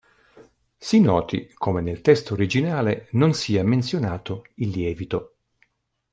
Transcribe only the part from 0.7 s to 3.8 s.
Si noti come nel testo originale non sia